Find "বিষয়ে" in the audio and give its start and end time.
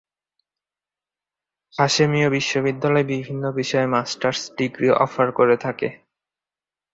3.51-3.87